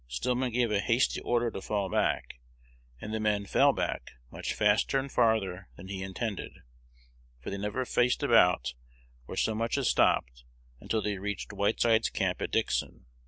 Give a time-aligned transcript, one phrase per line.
[0.07, 2.39] Stillman gave a hasty order to fall back;
[2.99, 6.53] and the men fell back much faster and farther than he intended,
[7.39, 8.73] for they never faced about,
[9.27, 10.43] or so much as stopped,
[10.79, 13.05] until they reached Whiteside's camp at Dixon.